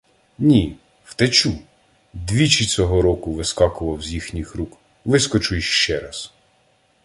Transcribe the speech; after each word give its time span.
—Ні! 0.39 0.75
Втечу! 1.03 1.59
Двічі 2.13 2.65
цього 2.65 3.01
року 3.01 3.31
вискакував 3.33 4.01
з 4.01 4.13
їхніх 4.13 4.55
рук, 4.55 4.77
вискочу 5.05 5.55
й 5.55 5.61
ще 5.61 5.99
раз. 5.99 6.33